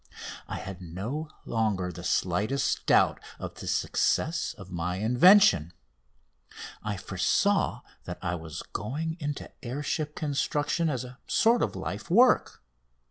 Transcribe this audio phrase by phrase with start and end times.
[0.47, 5.73] I had no longer the slightest doubt of the success of my invention.
[6.81, 12.09] I foresaw that I was going into air ship construction as a sort of life
[12.09, 12.63] work.